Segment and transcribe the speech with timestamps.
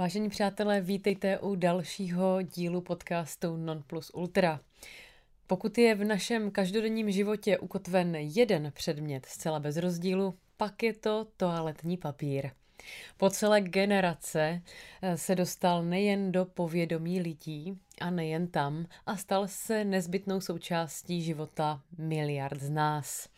[0.00, 4.60] Vážení přátelé, vítejte u dalšího dílu podcastu Non Plus Ultra.
[5.46, 11.26] Pokud je v našem každodenním životě ukotven jeden předmět zcela bez rozdílu, pak je to
[11.36, 12.50] toaletní papír.
[13.16, 14.62] Po celé generace
[15.02, 21.22] eh, se dostal nejen do povědomí lidí a nejen tam a stal se nezbytnou součástí
[21.22, 23.28] života miliard z nás.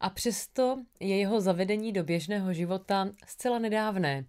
[0.00, 4.24] A přesto je jeho zavedení do běžného života zcela nedávné,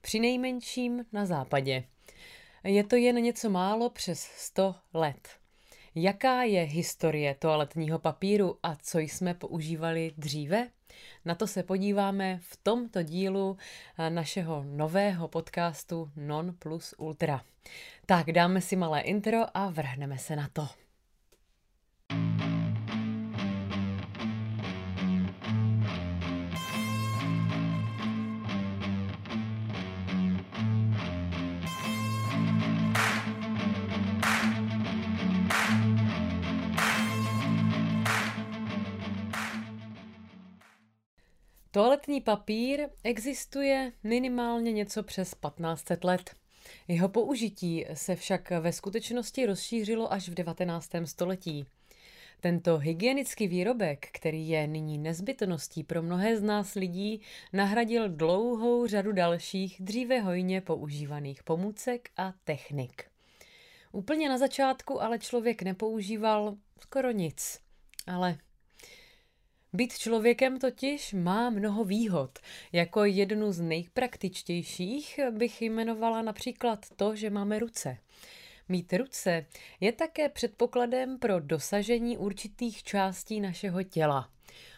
[0.00, 1.84] při nejmenším na západě.
[2.64, 5.28] Je to jen něco málo přes 100 let.
[5.94, 10.68] Jaká je historie toaletního papíru a co jsme používali dříve?
[11.24, 13.56] Na to se podíváme v tomto dílu
[13.98, 17.42] eh, našeho nového podcastu Non Plus Ultra.
[18.06, 20.87] Tak dáme si malé intro a vrhneme se na to.
[41.78, 46.34] Toaletní papír existuje minimálně něco přes 1500 let.
[46.88, 50.90] Jeho použití se však ve skutečnosti rozšířilo až v 19.
[51.04, 51.66] století.
[52.40, 57.20] Tento hygienický výrobek, který je nyní nezbytností pro mnohé z nás lidí,
[57.52, 63.04] nahradil dlouhou řadu dalších dříve hojně používaných pomůcek a technik.
[63.92, 67.60] Úplně na začátku ale člověk nepoužíval skoro nic.
[68.06, 68.38] Ale
[69.72, 72.38] být člověkem totiž má mnoho výhod.
[72.72, 77.98] Jako jednu z nejpraktičtějších bych jmenovala například to, že máme ruce.
[78.68, 79.46] Mít ruce
[79.80, 84.30] je také předpokladem pro dosažení určitých částí našeho těla.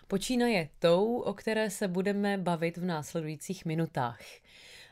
[0.06, 4.20] Počínaje tou, o které se budeme bavit v následujících minutách.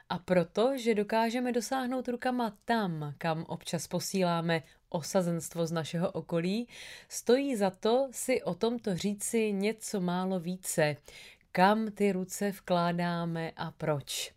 [0.09, 6.69] A proto, že dokážeme dosáhnout rukama tam, kam občas posíláme osazenstvo z našeho okolí,
[7.09, 10.97] stojí za to si o tomto říci něco málo více.
[11.53, 14.33] Kam ty ruce vkládáme a proč?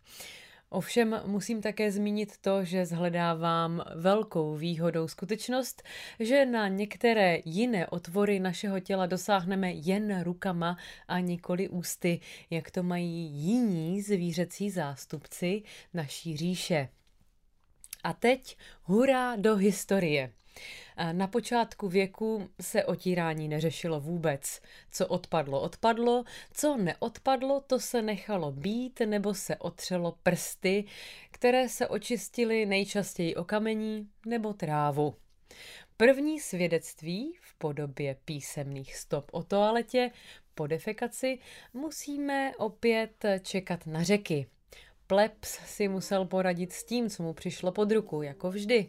[0.72, 5.82] Ovšem musím také zmínit to, že zhledávám velkou výhodou skutečnost,
[6.20, 10.76] že na některé jiné otvory našeho těla dosáhneme jen rukama
[11.08, 12.20] a nikoli ústy,
[12.50, 15.62] jak to mají jiní zvířecí zástupci
[15.94, 16.88] naší říše.
[18.04, 20.32] A teď hurá do historie.
[21.12, 24.60] Na počátku věku se otírání neřešilo vůbec.
[24.90, 30.84] Co odpadlo, odpadlo, co neodpadlo, to se nechalo být nebo se otřelo prsty,
[31.30, 35.14] které se očistily nejčastěji o kamení nebo trávu.
[35.96, 40.10] První svědectví v podobě písemných stop o toaletě
[40.54, 41.38] po defekaci
[41.72, 44.46] musíme opět čekat na řeky.
[45.12, 48.88] Plebs si musel poradit s tím, co mu přišlo pod ruku, jako vždy,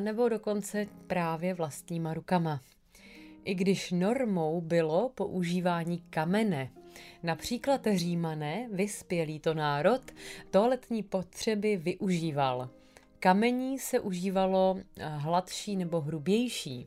[0.00, 2.60] nebo dokonce právě vlastníma rukama.
[3.44, 6.70] I když normou bylo používání kamene,
[7.22, 10.00] například římané, vyspělý to národ,
[10.50, 12.70] toaletní potřeby využíval.
[13.18, 16.86] Kamení se užívalo hladší nebo hrubější.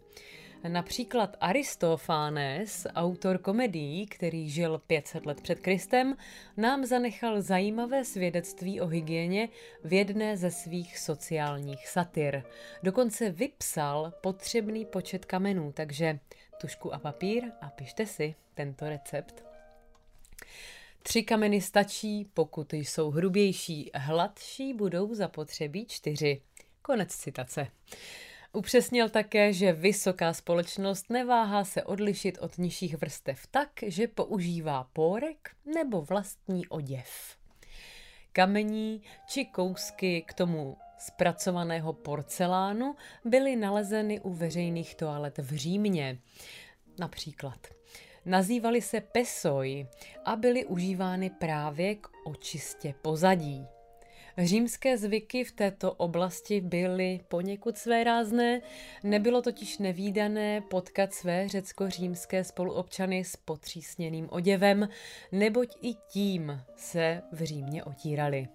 [0.67, 6.17] Například Aristofánes, autor komedií, který žil 500 let před Kristem,
[6.57, 9.49] nám zanechal zajímavé svědectví o hygieně
[9.83, 12.43] v jedné ze svých sociálních satir.
[12.83, 16.19] Dokonce vypsal potřebný počet kamenů, takže
[16.61, 19.45] tušku a papír a pište si tento recept.
[21.03, 26.41] Tři kameny stačí, pokud jsou hrubější, hladší budou zapotřebí čtyři.
[26.81, 27.67] Konec citace.
[28.55, 35.55] Upřesnil také, že vysoká společnost neváhá se odlišit od nižších vrstev tak, že používá pórek
[35.75, 37.37] nebo vlastní oděv.
[38.31, 42.95] Kamení či kousky k tomu zpracovaného porcelánu
[43.25, 46.19] byly nalezeny u veřejných toalet v Římě.
[46.99, 47.67] Například
[48.25, 49.87] nazývaly se pesoj
[50.25, 53.67] a byly užívány právě k očistě pozadí.
[54.37, 58.61] Římské zvyky v této oblasti byly poněkud svérázné,
[59.03, 64.89] nebylo totiž nevýdané potkat své řecko-římské spoluobčany s potřísněným oděvem,
[65.31, 68.47] neboť i tím se v Římě otírali.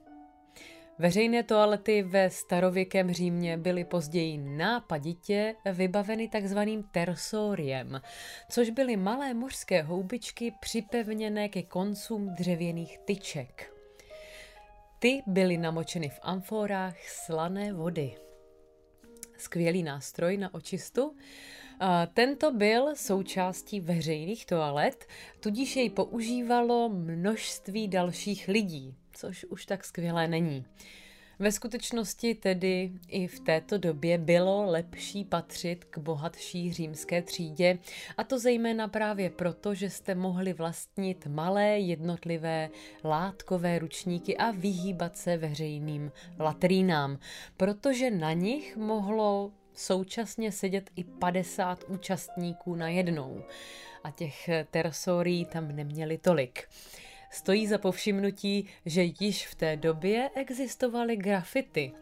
[0.99, 8.01] Veřejné toalety ve starověkém Římě byly později nápaditě vybaveny takzvaným tersoriem,
[8.51, 13.70] což byly malé mořské houbičky připevněné ke koncům dřevěných tyček.
[15.03, 18.15] Ty byly namočeny v amforách slané vody.
[19.39, 21.17] Skvělý nástroj na očistu.
[22.15, 25.07] Tento byl součástí veřejných toalet,
[25.41, 30.65] tudíž jej používalo množství dalších lidí, což už tak skvělé není.
[31.41, 37.79] Ve skutečnosti tedy i v této době bylo lepší patřit k bohatší římské třídě,
[38.17, 42.71] a to zejména právě proto, že jste mohli vlastnit malé jednotlivé
[43.05, 47.19] látkové ručníky a vyhýbat se veřejným latrínám,
[47.57, 53.43] protože na nich mohlo současně sedět i 50 účastníků na jednou.
[54.05, 56.69] A těch tersorií tam neměli tolik.
[57.31, 61.93] Stojí za povšimnutí, že již v té době existovaly grafity.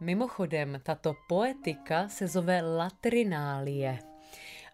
[0.00, 3.98] Mimochodem, tato poetika se zove latrinálie.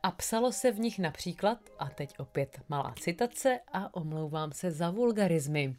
[0.02, 4.90] A psalo se v nich například, a teď opět malá citace a omlouvám se za
[4.90, 5.76] vulgarizmy.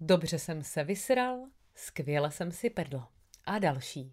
[0.00, 3.02] Dobře jsem se vysral, skvěle jsem si pedl.
[3.46, 4.12] A další.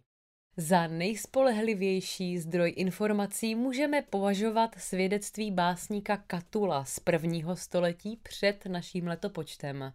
[0.62, 9.94] Za nejspolehlivější zdroj informací můžeme považovat svědectví básníka Katula z prvního století před naším letopočtem.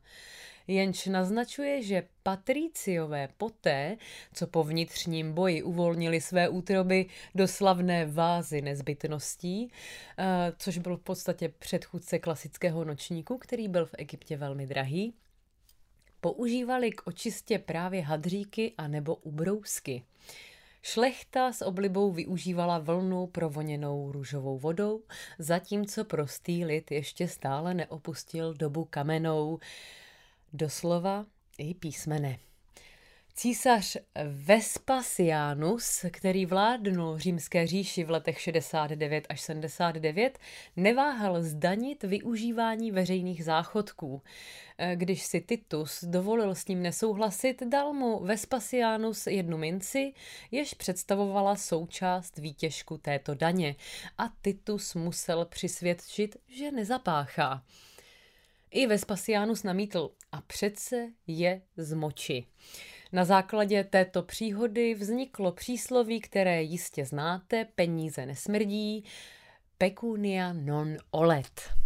[0.66, 3.96] Jenž naznačuje, že Patriciové poté,
[4.34, 9.72] co po vnitřním boji uvolnili své útroby do slavné vázy nezbytností,
[10.18, 15.14] eh, což byl v podstatě předchůdce klasického nočníku, který byl v Egyptě velmi drahý,
[16.20, 20.02] používali k očistě právě hadříky a nebo ubrousky.
[20.88, 25.02] Šlechta s oblibou využívala vlnu provoněnou růžovou vodou,
[25.38, 29.58] zatímco prostý lid ještě stále neopustil dobu kamenou,
[30.52, 31.26] doslova
[31.58, 32.38] i písmene.
[33.38, 40.38] Císař Vespasianus, který vládnul římské říši v letech 69 až 79,
[40.76, 44.22] neváhal zdanit využívání veřejných záchodků.
[44.94, 50.12] Když si Titus dovolil s ním nesouhlasit, dal mu Vespasianus jednu minci,
[50.50, 53.76] jež představovala součást výtěžku této daně
[54.18, 57.62] a Titus musel přisvědčit, že nezapáchá.
[58.70, 62.46] I Vespasianus namítl, a přece je z moči.
[63.12, 69.04] Na základě této příhody vzniklo přísloví, které jistě znáte, peníze nesmrdí,
[69.78, 71.76] pecunia non olet.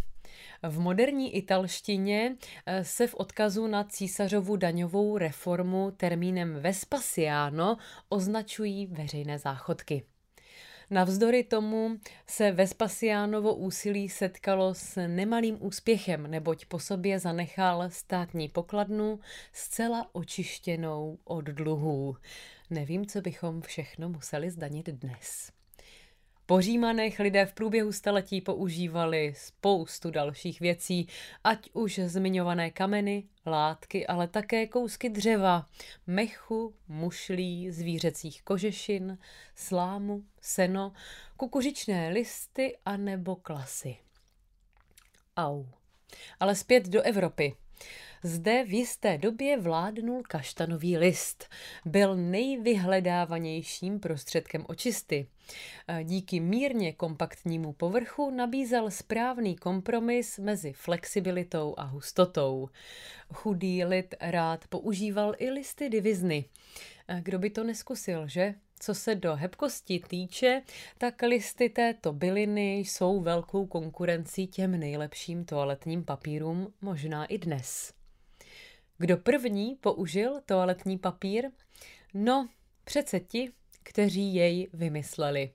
[0.63, 2.37] V moderní italštině
[2.67, 7.77] eh, se v odkazu na císařovu daňovou reformu termínem Vespasiano
[8.09, 10.03] označují veřejné záchodky.
[10.93, 19.21] Navzdory tomu se Vespasiánovo úsilí setkalo s nemalým úspěchem, neboť po sobě zanechal státní pokladnu
[19.53, 22.17] zcela očištěnou od dluhů.
[22.71, 25.53] Nevím, co bychom všechno museli zdanit dnes.
[26.51, 31.09] Po Římanech lidé v průběhu staletí používali spoustu dalších věcí,
[31.45, 35.67] ať už zmiňované kameny, látky, ale také kousky dřeva,
[36.07, 39.19] mechu, mušlí, zvířecích kožešin,
[39.55, 40.93] slámu, seno,
[41.37, 43.97] kukuřičné listy a nebo klasy.
[45.37, 45.65] Au.
[46.41, 47.57] Ale zpět do Evropy.
[48.23, 51.49] Zde v jisté době vládnul kaštanový list.
[51.85, 55.27] Byl nejvyhledávanějším prostředkem očisty.
[56.03, 62.69] Díky mírně kompaktnímu povrchu nabízel správný kompromis mezi flexibilitou a hustotou.
[63.35, 66.45] Chudý lid rád používal i listy divizny.
[67.21, 68.55] Kdo by to neskusil, že?
[68.81, 70.63] Co se do hebkosti týče,
[70.99, 78.00] tak listy této byliny jsou velkou konkurencí těm nejlepším toaletním papírům, možná i dnes.
[79.01, 81.51] Kdo první použil toaletní papír?
[82.15, 82.49] No,
[82.85, 83.53] přece ti,
[83.83, 85.51] kteří jej vymysleli.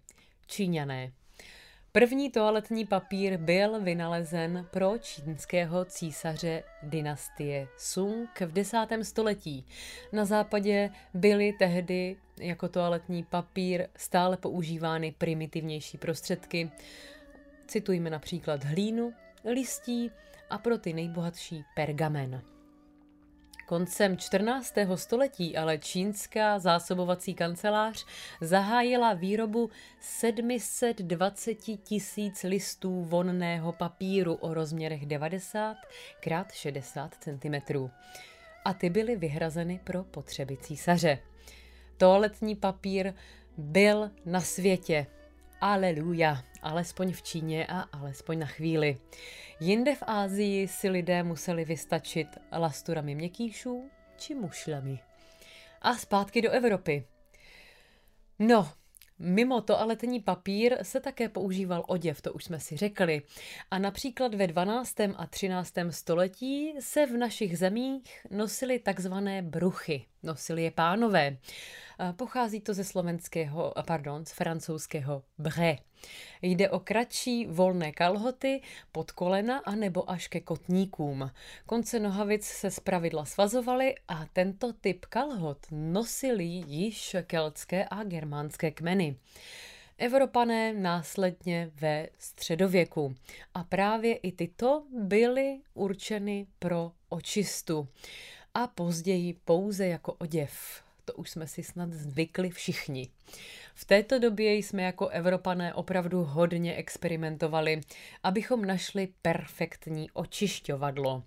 [0.48, 1.12] Číňané.
[1.92, 9.66] První toaletní papír byl vynalezen pro čínského císaře dynastie Sung v desátém století.
[10.12, 16.72] Na západě byly tehdy jako toaletní papír stále používány primitivnější prostředky.
[17.68, 20.12] Citujme například hlínu, listí
[20.50, 22.55] a pro ty nejbohatší pergamen.
[23.66, 24.74] Koncem 14.
[24.96, 28.06] století ale čínská zásobovací kancelář
[28.42, 29.70] zahájila výrobu
[30.00, 35.78] 720 tisíc listů vonného papíru o rozměrech 90
[36.22, 37.56] x 60 cm.
[38.66, 41.20] A ty byly vyhrazeny pro potřeby císaře.
[41.98, 43.14] Toaletní papír
[43.58, 45.06] byl na světě.
[45.62, 48.98] Aleluja, alespoň v Číně a alespoň na chvíli.
[49.60, 55.00] Jinde v Ázii si lidé museli vystačit lasturami měkkýšů či mušlami.
[55.82, 57.08] A zpátky do Evropy.
[58.40, 58.72] No,
[59.20, 63.22] Mimo toaletní papír se také používal oděv, to už jsme si řekli.
[63.72, 65.00] A například ve 12.
[65.16, 65.74] a 13.
[65.90, 70.06] století se v našich zemích nosily takzvané bruchy.
[70.24, 71.38] Nosili je pánové.
[72.16, 75.78] Pochází to ze slovenského, pardon, z francouzského bré.
[76.42, 81.32] Jde o kratší volné kalhoty pod kolena a nebo až ke kotníkům.
[81.66, 89.16] Konce nohavic se zpravidla svazovaly a tento typ kalhot nosili již keltské a germánské kmeny.
[89.98, 93.16] Evropané následně ve středověku.
[93.54, 97.88] A právě i tyto byly určeny pro očistu
[98.54, 100.85] a později pouze jako oděv.
[101.06, 103.10] To už jsme si snad zvykli všichni.
[103.76, 107.82] V této době jsme jako Evropané opravdu hodně experimentovali,
[108.24, 111.24] abychom našli perfektní očišťovadlo.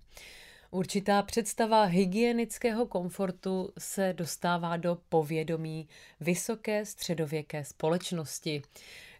[0.70, 5.88] Určitá představa hygienického komfortu se dostává do povědomí
[6.20, 8.62] vysoké středověké společnosti,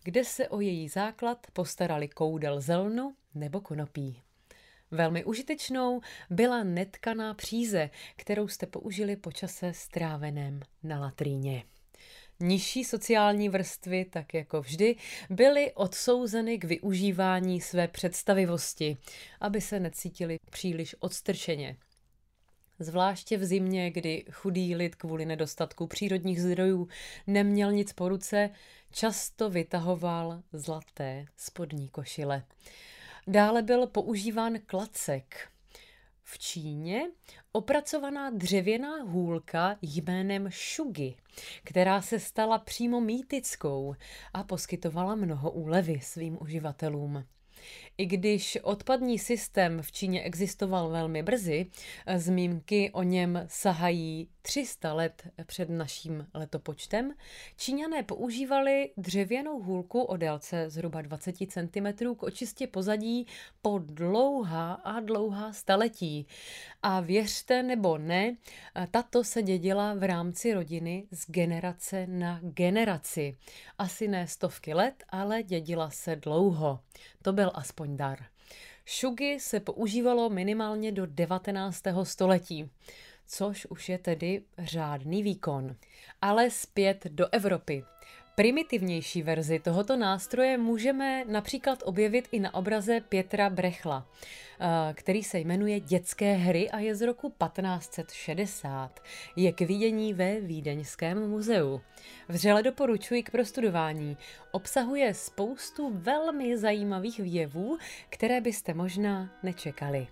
[0.03, 4.23] kde se o její základ postarali koudel zelnu nebo konopí.
[4.91, 11.65] Velmi užitečnou byla netkaná příze, kterou jste použili po čase stráveném na latríně.
[12.41, 14.97] Nižší sociální vrstvy, tak jako vždy,
[15.31, 18.97] byly odsouzeny k využívání své představivosti,
[19.41, 21.77] aby se necítili příliš odstrčeně.
[22.79, 26.89] Zvláště v zimě, kdy chudý lid kvůli nedostatku přírodních zdrojů
[27.27, 28.51] neměl nic po ruce,
[28.93, 32.43] často vytahoval zlaté spodní košile.
[33.31, 35.49] Dále byl používán klacek.
[36.23, 37.03] V Číně
[37.53, 41.17] opracovaná dřevěná hůlka jménem šugy,
[41.65, 43.95] která se stala přímo mýtickou
[44.35, 47.25] a poskytovala mnoho úlevy svým uživatelům.
[48.01, 51.67] I když odpadní systém v Číně existoval velmi brzy,
[52.17, 57.15] zmínky o něm sahají 300 let před naším letopočtem,
[57.57, 63.27] Číňané používali dřevěnou hůlku o délce zhruba 20 cm k očistě pozadí
[63.63, 66.27] po dlouhá a dlouhá staletí.
[66.83, 68.37] A věřte nebo ne,
[68.91, 73.37] tato se dědila v rámci rodiny z generace na generaci.
[73.79, 76.81] Asi ne stovky let, ale dědila se dlouho.
[77.29, 78.19] To byl aspoň dar.
[78.85, 81.83] Šugy se používalo minimálně do 19.
[82.03, 82.71] století
[83.27, 85.77] což už je tedy řádný výkon.
[86.23, 87.85] Ale zpět do Evropy.
[88.39, 94.07] Primitivnější verzi tohoto nástroje můžeme například objevit i na obraze Pětra Brechla,
[94.61, 99.03] eh, který se jmenuje Dětské hry a je z roku 1560.
[99.37, 101.81] Je k vidění ve Vídeňském muzeu.
[102.29, 104.17] Vřele doporučuji k prostudování.
[104.53, 107.79] Obsahuje spoustu velmi zajímavých výjevů,
[108.09, 110.07] které byste možná nečekali.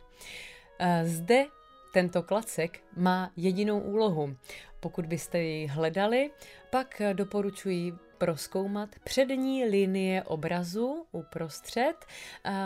[0.79, 1.47] Eh, zde
[1.93, 4.37] tento klacek má jedinou úlohu.
[4.81, 6.31] Pokud byste ji hledali,
[6.71, 11.95] pak doporučuji proskoumat přední linie obrazu uprostřed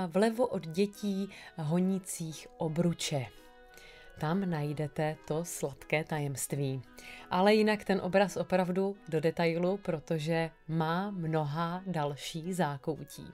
[0.06, 3.26] vlevo od dětí honících obruče.
[4.20, 6.82] Tam najdete to sladké tajemství.
[7.30, 13.26] Ale jinak ten obraz opravdu do detailu, protože má mnoha další zákoutí.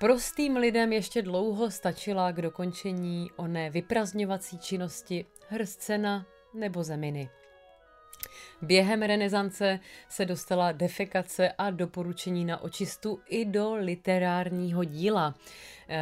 [0.00, 7.30] Prostým lidem ještě dlouho stačila k dokončení oné vyprazňovací činnosti hrstcena nebo zeminy.
[8.62, 15.34] Během renesance se dostala defekace a doporučení na očistu i do literárního díla.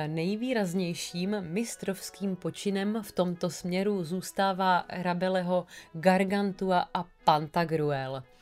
[0.06, 8.22] Nejvýraznějším mistrovským počinem v tomto směru zůstává Rabeleho Gargantua a Pantagruel–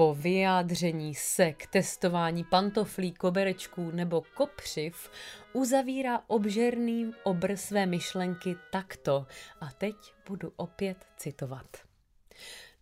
[0.00, 5.10] po vyjádření se k testování pantoflí, koberečků nebo kopřiv
[5.52, 9.26] uzavírá obžerným obr své myšlenky takto.
[9.60, 9.94] A teď
[10.28, 11.66] budu opět citovat.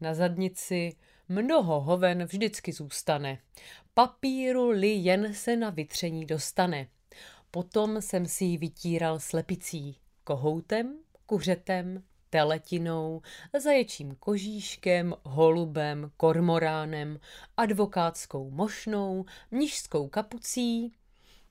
[0.00, 0.96] Na zadnici
[1.28, 3.38] mnoho hoven vždycky zůstane.
[3.94, 6.88] Papíru li jen se na vytření dostane.
[7.50, 13.22] Potom jsem si ji vytíral slepicí, kohoutem, kuřetem, teletinou,
[13.58, 17.20] zaječím kožíškem, holubem, kormoránem,
[17.56, 20.92] advokátskou mošnou, mnižskou kapucí,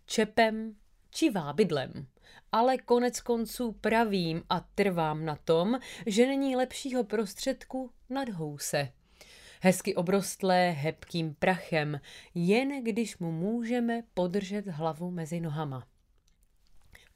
[0.06, 0.76] čepem
[1.10, 2.08] či vábydlem.
[2.52, 8.92] Ale konec konců pravím a trvám na tom, že není lepšího prostředku nad house.
[9.62, 12.00] Hezky obrostlé hebkým prachem,
[12.36, 15.88] jen když mu můžeme podržet hlavu mezi nohama.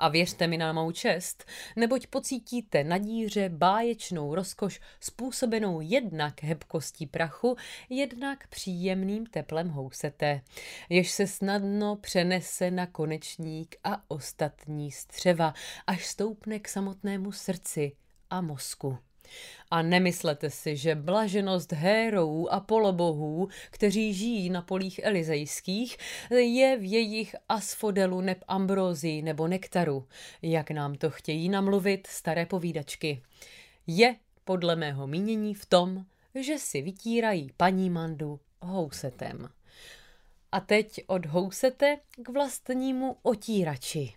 [0.01, 7.08] A věřte mi na mou čest, neboť pocítíte na díře báječnou rozkoš způsobenou jednak hebkostí
[7.08, 7.55] prachu,
[7.89, 10.41] jednak příjemným teplem housete,
[10.89, 15.53] jež se snadno přenese na konečník a ostatní střeva,
[15.88, 17.91] až stoupne k samotnému srdci
[18.29, 18.98] a mozku.
[19.72, 25.98] A nemyslete si, že blaženost héroů a polobohů, kteří žijí na polích elizejských,
[26.30, 30.08] je v jejich asfodelu neb ambrózii nebo nektaru,
[30.42, 33.22] jak nám to chtějí namluvit staré povídačky.
[33.88, 39.50] Je podle mého mínění v tom, že si vytírají paní Mandu housetem.
[40.52, 44.14] A teď od housete k vlastnímu otírači.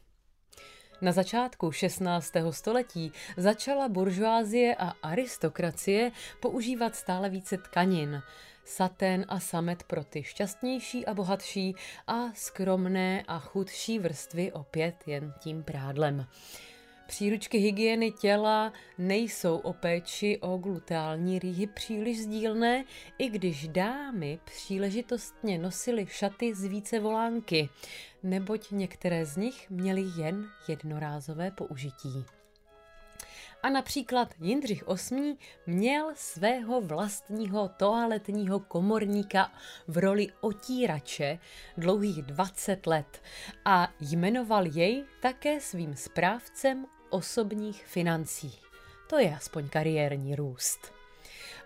[1.05, 2.33] Na začátku 16.
[2.51, 8.23] století začala buržoázie a aristokracie používat stále více tkanin.
[8.65, 11.75] Satén a samet pro ty šťastnější a bohatší
[12.07, 16.27] a skromné a chudší vrstvy opět jen tím prádlem.
[17.15, 22.85] Příručky hygieny těla nejsou o péči o glutální rýhy příliš sdílné,
[23.19, 27.69] i když dámy příležitostně nosily šaty z více volánky,
[28.23, 32.25] neboť některé z nich měly jen jednorázové použití.
[33.63, 35.37] A například Jindřich VIII.
[35.67, 39.53] měl svého vlastního toaletního komorníka
[39.89, 41.39] v roli otírače
[41.77, 43.23] dlouhých 20 let
[43.65, 48.59] a jmenoval jej také svým správcem osobních financí.
[49.11, 50.93] To je aspoň kariérní růst.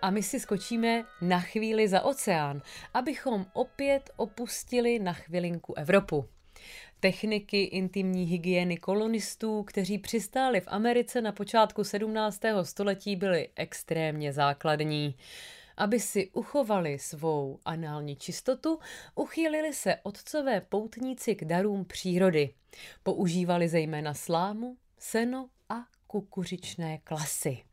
[0.01, 2.61] A my si skočíme na chvíli za oceán,
[2.93, 6.25] abychom opět opustili na chvilinku Evropu.
[6.99, 12.41] Techniky intimní hygieny kolonistů, kteří přistáli v Americe na počátku 17.
[12.63, 15.15] století, byly extrémně základní.
[15.77, 18.79] Aby si uchovali svou anální čistotu,
[19.15, 22.53] uchýlili se otcové poutníci k darům přírody.
[23.03, 25.75] Používali zejména slámu, seno a
[26.07, 27.63] kukuřičné klasy.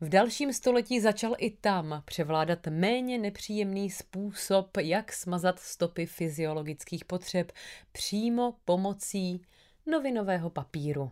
[0.00, 7.52] V dalším století začal i tam převládat méně nepříjemný způsob, jak smazat stopy fyziologických potřeb
[7.92, 9.42] přímo pomocí
[9.86, 11.10] novinového papíru.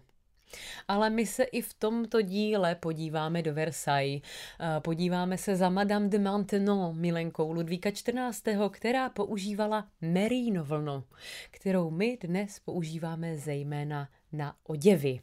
[0.89, 4.23] Ale my se i v tomto díle podíváme do Versailles.
[4.79, 11.05] Podíváme se za Madame de Maintenon, milenkou Ludvíka XIV., která používala merino vlnu,
[11.51, 15.21] kterou my dnes používáme zejména na oděvy.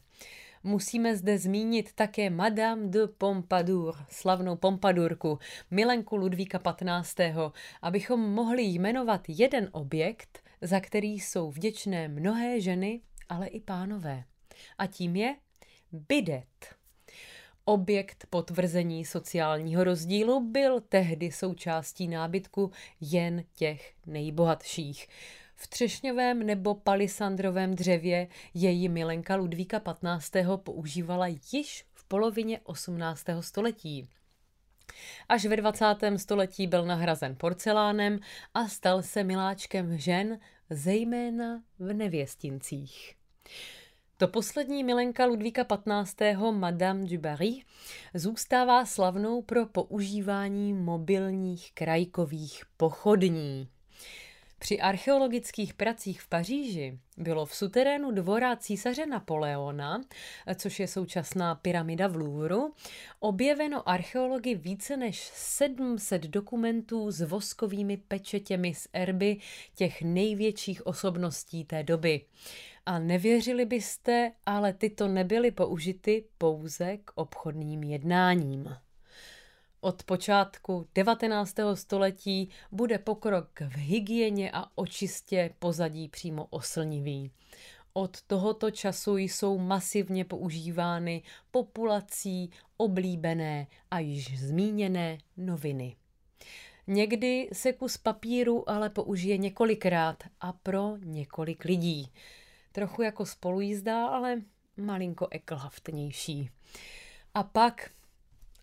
[0.64, 5.40] Musíme zde zmínit také Madame de Pompadour, slavnou Pompadurku,
[5.72, 7.20] milenku Ludvíka XV.,
[7.82, 14.24] abychom mohli jmenovat jeden objekt, za který jsou vděčné mnohé ženy, ale i pánové.
[14.78, 15.36] A tím je
[15.92, 16.76] bidet.
[17.66, 22.72] Objekt potvrzení sociálního rozdílu byl tehdy součástí nábytku
[23.02, 25.08] jen těch nejbohatších.
[25.56, 30.32] V třešňovém nebo palisandrovém dřevě její milenka Ludvíka 15.
[30.58, 33.26] používala již v polovině 18.
[33.40, 34.10] století.
[35.30, 35.86] Až ve 20.
[36.18, 38.20] století byl nahrazen porcelánem
[38.54, 40.40] a stal se miláčkem žen,
[40.70, 43.16] zejména v nevěstincích.
[44.18, 46.18] To poslední milenka Ludvíka 15.
[46.52, 47.64] Madame du Barry
[48.14, 53.70] zůstává slavnou pro používání mobilních krajkových pochodní.
[54.60, 60.02] Při archeologických pracích v Paříži bylo v suterénu dvora císaře Napoleona,
[60.56, 62.74] což je současná pyramida v Louvru,
[63.20, 69.38] objeveno archeology více než 700 dokumentů s voskovými pečetěmi z erby
[69.76, 72.22] těch největších osobností té doby.
[72.86, 78.76] A nevěřili byste, ale tyto nebyly použity pouze k obchodním jednáním.
[79.86, 81.56] Od počátku 19.
[81.74, 87.32] století bude pokrok v hygieně a očistě pozadí přímo oslnivý.
[87.94, 91.22] Od tohoto času jsou masivně používány
[91.52, 95.96] populací oblíbené a již zmíněné noviny.
[96.88, 102.12] Někdy se kus papíru ale použije několikrát a pro několik lidí.
[102.72, 104.42] Trochu jako spolujízda, ale
[104.78, 106.50] malinko eklhaftnější.
[107.34, 107.90] A pak,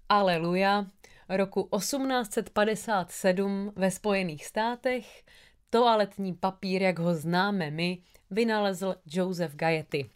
[0.08, 0.86] aleluja,
[1.28, 5.24] roku 1857 ve Spojených státech
[5.70, 7.98] toaletní papír, jak ho známe my,
[8.30, 10.10] vynalezl Joseph Gayety.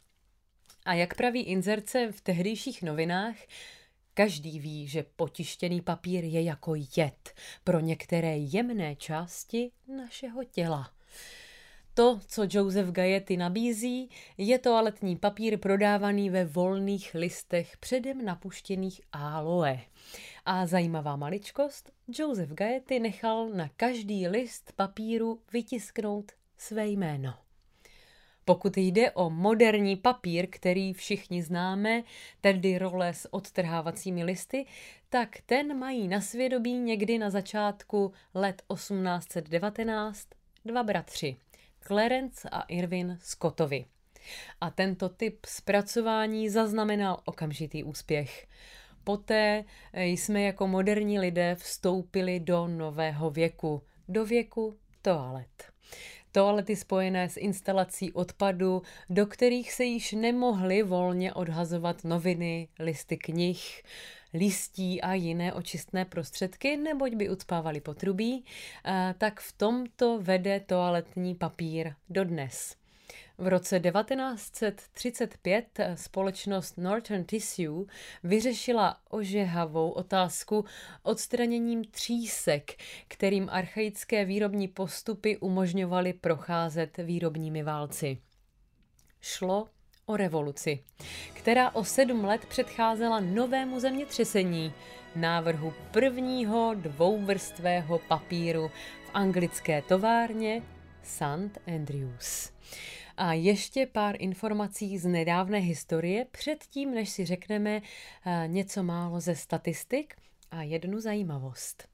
[0.85, 3.37] A jak praví inzerce v tehdejších novinách,
[4.15, 10.91] každý ví, že potištěný papír je jako jed pro některé jemné části našeho těla.
[11.95, 19.81] To, co Joseph Gayety nabízí, je toaletní papír prodávaný ve volných listech předem napuštěných aloe.
[20.49, 27.35] A zajímavá maličkost, Joseph Gayety nechal na každý list papíru vytisknout své jméno.
[28.45, 32.03] Pokud jde o moderní papír, který všichni známe,
[32.41, 34.67] tedy role s odtrhávacími listy,
[35.09, 40.29] tak ten mají na svědomí někdy na začátku let 1819
[40.65, 41.37] dva bratři,
[41.87, 43.85] Clarence a Irvin Scottovi.
[44.61, 48.47] A tento typ zpracování zaznamenal okamžitý úspěch.
[49.07, 55.73] Poté jsme jako moderní lidé vstoupili do nového věku, do věku toalet.
[56.33, 63.83] Toalety spojené s instalací odpadu, do kterých se již nemohly volně odhazovat noviny, listy knih,
[64.35, 68.45] listí a jiné očistné prostředky, neboť by ucpávali potrubí,
[69.19, 72.77] tak v tomto vede toaletní papír dodnes.
[73.39, 77.87] V roce 1935 společnost Northern Tissue
[78.23, 80.65] vyřešila ožehavou otázku
[81.03, 82.75] odstraněním třísek,
[83.09, 88.19] kterým archaické výrobní postupy umožňovaly procházet výrobními válci.
[89.21, 89.69] Šlo
[90.07, 90.85] o revoluci,
[91.33, 94.73] která o sedm let předcházela novému zemětřesení,
[95.17, 98.71] návrhu prvního dvouvrstvého papíru
[99.07, 100.63] v anglické továrně
[101.03, 101.59] St.
[101.67, 102.51] Andrews.
[103.17, 107.83] A ještě pár informací z nedávné historie předtím, než si řekneme
[108.27, 110.15] eh, něco málo ze statistik
[110.51, 111.89] a jednu zajímavost.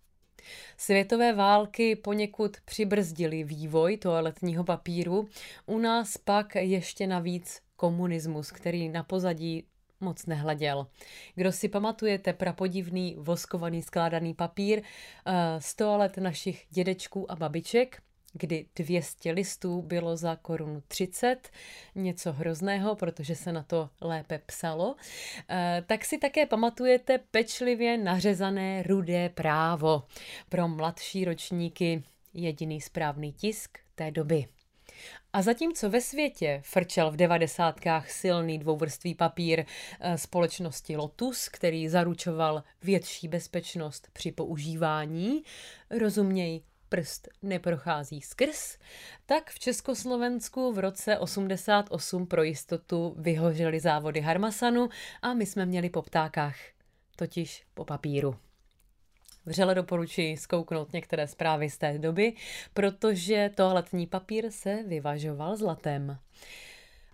[0.77, 5.29] Světové války poněkud přibrzdily vývoj toaletního papíru,
[5.67, 9.65] u nás pak ještě navíc komunismus, který na pozadí
[10.01, 10.87] moc nehleděl.
[11.35, 18.03] Kdo si pamatujete prapodivný voskovaný skládaný papír eh, z toalet našich dědečků a babiček,
[18.33, 21.51] kdy 200 listů bylo za korunu 30,
[21.95, 24.97] něco hrozného, protože se na to lépe psalo,
[25.49, 30.03] eh, tak si také pamatujete pečlivě nařezané rudé právo.
[30.49, 32.03] Pro mladší ročníky
[32.35, 34.47] jediný správný tisk té doby.
[35.33, 39.65] A zatímco ve světě frčel v devadesátkách silný dvouvrstvý papír
[40.01, 45.43] eh, společnosti Lotus, který zaručoval větší bezpečnost při používání,
[45.91, 48.79] rozuměj prst neprochází skrz,
[49.27, 54.89] tak v Československu v roce 88 pro jistotu vyhořely závody Harmasanu
[55.23, 56.57] a my jsme měli po ptákách,
[57.17, 58.37] totiž po papíru.
[59.47, 62.33] Vřele doporučuji zkouknout některé zprávy z té doby,
[62.75, 66.19] protože toaletní papír se vyvažoval zlatem.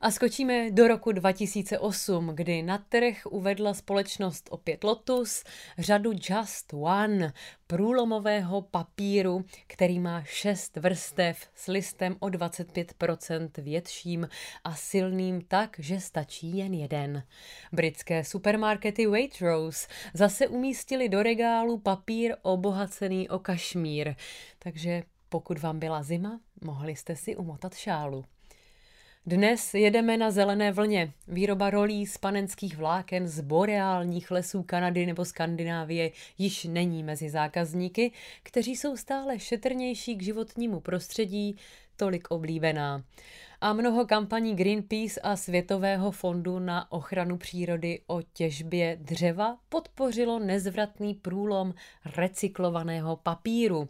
[0.00, 5.44] A skočíme do roku 2008, kdy na trh uvedla společnost opět Lotus
[5.78, 7.32] řadu Just One,
[7.66, 14.28] průlomového papíru, který má šest vrstev s listem o 25% větším
[14.64, 17.22] a silným tak, že stačí jen jeden.
[17.72, 24.14] Britské supermarkety Waitrose zase umístili do regálu papír obohacený o kašmír,
[24.58, 28.24] takže pokud vám byla zima, mohli jste si umotat šálu.
[29.28, 31.12] Dnes jedeme na zelené vlně.
[31.28, 38.12] Výroba rolí z panenských vláken z boreálních lesů Kanady nebo Skandinávie již není mezi zákazníky,
[38.42, 41.56] kteří jsou stále šetrnější k životnímu prostředí,
[41.96, 43.04] tolik oblíbená.
[43.60, 51.14] A mnoho kampaní Greenpeace a Světového fondu na ochranu přírody o těžbě dřeva podpořilo nezvratný
[51.14, 51.74] průlom
[52.16, 53.88] recyklovaného papíru.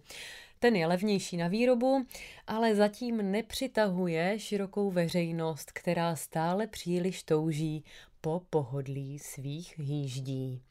[0.59, 2.07] Ten je levnější na výrobu,
[2.47, 7.85] ale zatím nepřitahuje širokou veřejnost, která stále příliš touží
[8.21, 10.63] po pohodlí svých hýždí.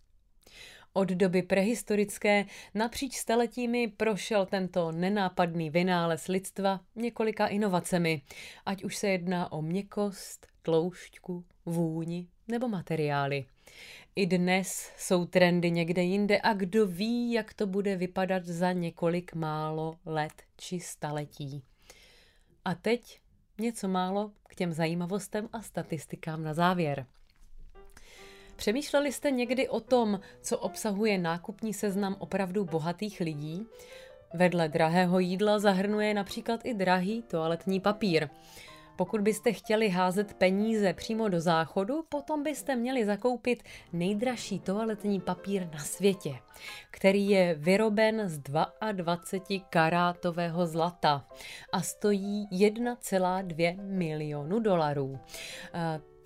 [0.93, 8.21] Od doby prehistorické napříč staletími prošel tento nenápadný vynález lidstva několika inovacemi,
[8.65, 13.45] ať už se jedná o měkost, tloušťku, vůni nebo materiály.
[14.17, 19.35] I dnes jsou trendy někde jinde a kdo ví, jak to bude vypadat za několik
[19.35, 21.63] málo let či staletí.
[22.65, 23.19] A teď
[23.57, 27.05] něco málo k těm zajímavostem a statistikám na závěr.
[28.55, 33.65] Přemýšleli jste někdy o tom, co obsahuje nákupní seznam opravdu bohatých lidí?
[34.33, 38.29] Vedle drahého jídla zahrnuje například i drahý toaletní papír.
[38.97, 45.67] Pokud byste chtěli házet peníze přímo do záchodu, potom byste měli zakoupit nejdražší toaletní papír
[45.73, 46.35] na světě,
[46.91, 51.27] který je vyroben z 22 karátového zlata
[51.73, 55.19] a stojí 1,2 milionu dolarů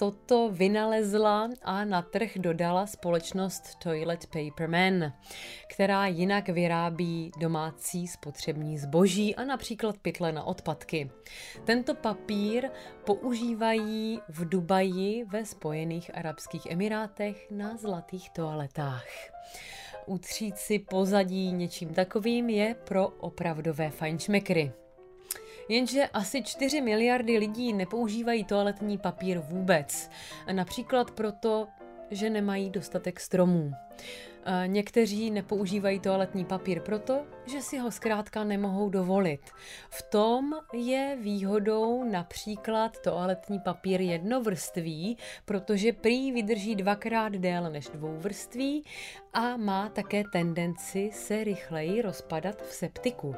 [0.02, 5.14] toto vynalezla a na trh dodala společnost Toilet Paper Man,
[5.68, 11.12] která jinak vyrábí domácí spotřební zboží a například pytle na odpadky.
[11.64, 12.70] Tento papír
[13.06, 19.08] používají v Dubaji ve Spojených Arabských Emirátech na zlatých toaletách.
[20.06, 24.72] Utřít si pozadí něčím takovým je pro opravdové fajnšmekry.
[25.70, 30.10] Jenže asi 4 miliardy lidí nepoužívají toaletní papír vůbec.
[30.52, 31.68] Například proto,
[32.12, 33.72] že nemají dostatek stromů.
[34.66, 39.42] Někteří nepoužívají toaletní papír proto, že si ho zkrátka nemohou dovolit.
[39.90, 48.86] V tom je výhodou například toaletní papír jednovrství, protože prý vydrží dvakrát déle než dvouvrství
[49.34, 53.36] a má také tendenci se rychleji rozpadat v septiku.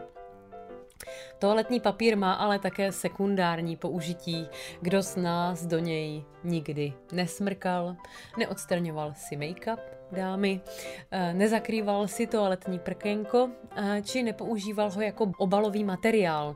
[1.40, 4.48] Toaletní papír má ale také sekundární použití.
[4.82, 7.96] Kdo z nás do něj nikdy nesmrkal,
[8.38, 9.80] neodstraňoval si make-up,
[10.12, 10.62] dámy,
[11.12, 16.56] eh, nezakrýval si toaletní prkenko, eh, či nepoužíval ho jako obalový materiál,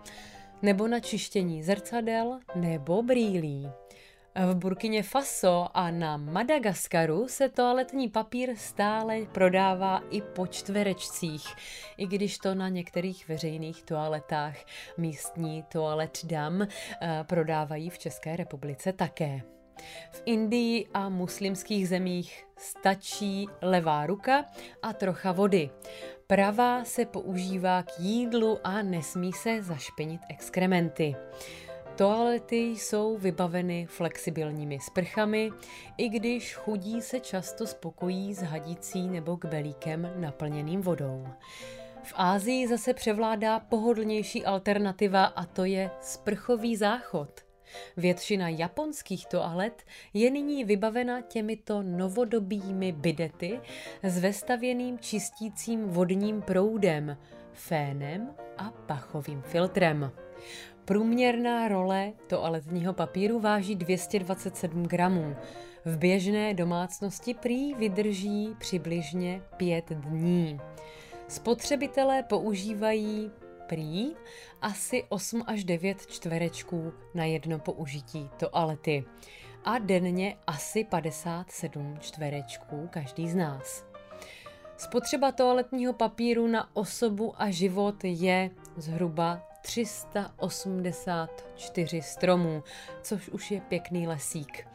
[0.61, 3.69] nebo na čištění zrcadel, nebo brýlí.
[4.45, 11.47] V Burkině Faso a na Madagaskaru se toaletní papír stále prodává i po čtverečcích,
[11.97, 14.55] i když to na některých veřejných toaletách
[14.97, 16.67] místní toalet dam eh,
[17.23, 19.41] prodávají v České republice také.
[20.11, 24.45] V Indii a muslimských zemích stačí levá ruka
[24.81, 25.69] a trocha vody.
[26.27, 31.15] Pravá se používá k jídlu a nesmí se zašpinit exkrementy.
[31.97, 35.51] Toalety jsou vybaveny flexibilními sprchami,
[35.97, 41.27] i když chudí se často spokojí s hadicí nebo kbelíkem naplněným vodou.
[42.03, 47.41] V Ázii zase převládá pohodlnější alternativa a to je sprchový záchod.
[47.97, 49.83] Většina japonských toalet
[50.13, 53.59] je nyní vybavena těmito novodobými bidety
[54.03, 57.17] s vestavěným čistícím vodním proudem,
[57.53, 60.11] fénem a pachovým filtrem.
[60.87, 65.35] Průměrná role toaletního papíru váží 227 gramů.
[65.85, 70.59] V běžné domácnosti prý vydrží přibližně 5 dní.
[71.27, 73.31] Spotřebitelé používají
[73.67, 74.07] prý
[74.61, 79.05] asi 8 až 9 čtverečků na jedno použití toalety
[79.65, 83.85] a denně asi 57 čtverečků každý z nás.
[84.77, 92.63] Spotřeba toaletního papíru na osobu a život je zhruba 384 stromů,
[93.01, 94.67] což už je pěkný lesík.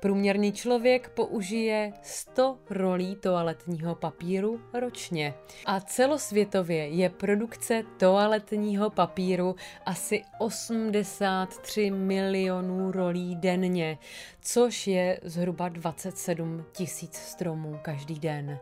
[0.00, 5.34] Průměrný člověk použije 100 rolí toaletního papíru ročně.
[5.66, 13.98] A celosvětově je produkce toaletního papíru asi 83 milionů rolí denně,
[14.40, 18.58] což je zhruba 27 tisíc stromů každý den.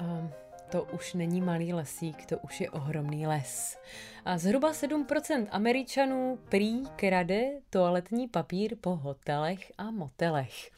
[0.00, 0.30] Um,
[0.70, 3.78] to už není malý lesík, to už je ohromný les.
[4.24, 10.70] A zhruba 7% Američanů prý krade toaletní papír po hotelech a motelech.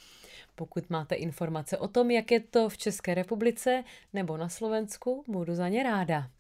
[0.55, 5.55] Pokud máte informace o tom, jak je to v České republice nebo na Slovensku, budu
[5.55, 6.31] za ně ráda.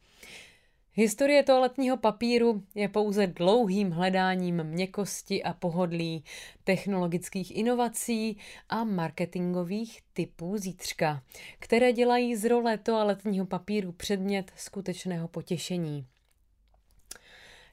[0.92, 6.24] Historie toaletního papíru je pouze dlouhým hledáním měkkosti a pohodlí,
[6.64, 11.22] technologických inovací a marketingových typů zítřka,
[11.58, 16.06] které dělají z role toaletního papíru předmět skutečného potěšení.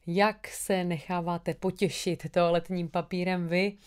[0.08, 3.78] Jak se necháváte potěšit toaletním papírem vy?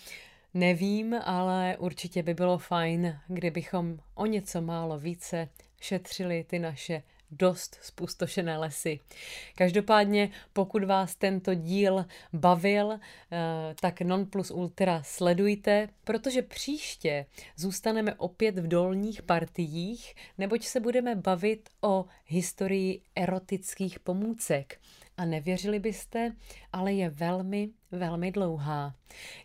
[0.54, 5.48] Nevím, ale určitě by bylo fajn, kdybychom o něco málo více
[5.80, 9.00] šetřili ty naše dost spustošené lesy.
[9.54, 12.98] Každopádně, pokud vás tento díl bavil, eh,
[13.80, 21.14] tak Non Plus Ultra sledujte, protože příště zůstaneme opět v dolních partiích, neboť se budeme
[21.14, 24.80] bavit o historii erotických pomůcek.
[25.16, 26.32] A nevěřili byste,
[26.72, 28.94] ale je velmi, velmi dlouhá.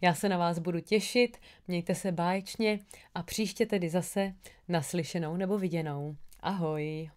[0.02, 2.80] Já se na vás budu těšit, mějte se báječně
[3.16, 4.34] a příště tedy zase
[4.68, 6.16] naslyšenou nebo viděnou.
[6.40, 7.10] Ahoj!